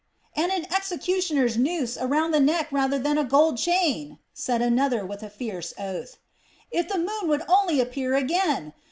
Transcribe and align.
"And 0.35 0.51
an 0.51 0.65
executioner's 0.73 1.59
noose 1.59 1.95
round 1.95 2.33
the 2.33 2.39
neck 2.39 2.69
rather 2.71 2.97
than 2.97 3.19
a 3.19 3.23
gold 3.23 3.59
chain!" 3.59 4.17
said 4.33 4.59
another 4.59 5.05
with 5.05 5.21
a 5.21 5.29
fierce 5.29 5.75
oath. 5.77 6.17
"If 6.71 6.87
the 6.87 6.97
moon 6.97 7.27
would 7.29 7.43
only 7.47 7.79
appear 7.79 8.15
again! 8.15 8.73